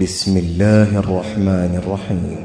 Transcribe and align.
بسم 0.00 0.36
الله 0.36 0.98
الرحمن 0.98 1.80
الرحيم. 1.84 2.38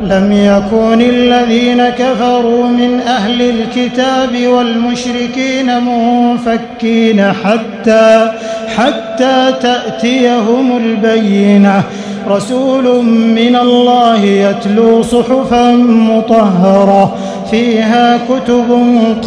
لم 0.00 0.32
يكن 0.32 1.00
الذين 1.00 1.88
كفروا 1.88 2.66
من 2.66 3.00
أهل 3.00 3.42
الكتاب 3.42 4.46
والمشركين 4.46 5.82
منفكين 5.82 7.32
حتى 7.32 8.32
حتى 8.76 9.52
تأتيهم 9.62 10.76
البينة. 10.76 11.82
رسول 12.28 13.04
من 13.04 13.56
الله 13.56 14.24
يتلو 14.24 15.02
صحفا 15.02 15.72
مطهرة 15.86 17.16
فيها 17.50 18.18
كتب 18.28 18.68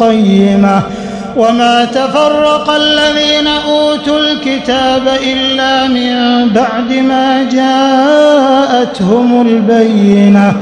قيمة. 0.00 0.82
وما 1.36 1.84
تفرق 1.84 2.70
الذين 2.70 3.46
أوتوا 3.46 3.95
الكتاب 4.36 5.08
إلا 5.32 5.88
من 5.88 6.48
بعد 6.48 6.92
ما 6.92 7.42
جاءتهم 7.52 9.40
البينة. 9.46 10.52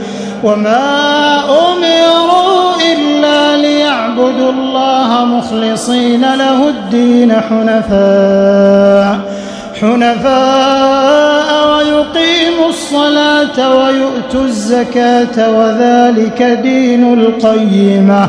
وما 0.45 1.41
أمروا 1.45 2.75
إلا 2.93 3.57
ليعبدوا 3.57 4.53
الله 4.53 5.25
مخلصين 5.25 6.21
له 6.21 6.69
الدين 6.69 7.33
حنفاء. 7.33 9.19
حنفاء 9.81 11.49
ويقيموا 11.71 12.69
الصلاة 12.69 13.77
ويؤتوا 13.77 14.45
الزكاة 14.45 15.51
وذلك 15.51 16.43
دين 16.63 17.15
القيمة. 17.15 18.29